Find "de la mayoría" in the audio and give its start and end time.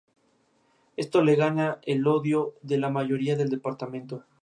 2.63-3.35